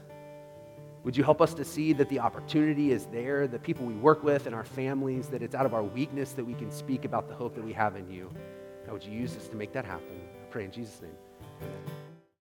Would 1.05 1.17
you 1.17 1.25
help 1.25 1.41
us 1.41 1.53
to 1.55 1.65
see 1.65 1.93
that 1.95 2.09
the 2.09 2.21
opportunity 2.21 2.93
is 2.93 3.07
there, 3.07 3.49
the 3.49 3.59
people 3.59 3.85
we 3.85 3.95
work 3.95 4.23
with 4.23 4.47
and 4.47 4.55
our 4.55 4.65
families, 4.65 5.27
that 5.29 5.43
it's 5.43 5.55
out 5.55 5.67
of 5.67 5.75
our 5.75 5.83
weakness 5.83 6.33
that 6.33 6.45
we 6.45 6.55
can 6.55 6.71
speak 6.71 7.05
about 7.05 7.29
the 7.29 7.35
hope 7.35 7.55
that 7.57 7.65
we 7.65 7.73
have 7.73 7.97
in 7.97 8.09
you? 8.09 8.31
God, 8.87 8.93
would 8.93 9.05
you 9.05 9.13
use 9.13 9.37
us 9.37 9.49
to 9.49 9.57
make 9.57 9.73
that 9.73 9.85
happen? 9.85 10.21
I 10.41 10.47
pray 10.51 10.65
in 10.65 10.71
Jesus' 10.71 11.03
name. 11.03 11.17
Amen. 11.61 12.02